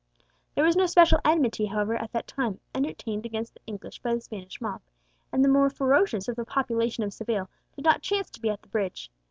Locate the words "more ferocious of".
5.47-6.37